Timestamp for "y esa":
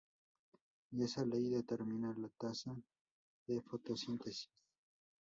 0.89-1.23